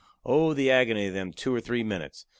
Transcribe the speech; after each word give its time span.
Oh, 0.25 0.55
the 0.55 0.71
agony 0.71 1.05
of 1.05 1.13
them 1.13 1.31
two 1.31 1.53
or 1.53 1.59
three 1.61 1.83
minutes! 1.83 2.25